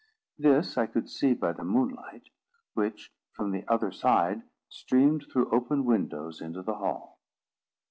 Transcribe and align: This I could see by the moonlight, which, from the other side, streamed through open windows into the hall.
This 0.39 0.79
I 0.79 0.87
could 0.87 1.07
see 1.11 1.35
by 1.35 1.51
the 1.51 1.63
moonlight, 1.63 2.29
which, 2.73 3.11
from 3.33 3.51
the 3.51 3.63
other 3.67 3.91
side, 3.91 4.41
streamed 4.67 5.25
through 5.31 5.51
open 5.51 5.85
windows 5.85 6.41
into 6.41 6.63
the 6.63 6.73
hall. 6.73 7.19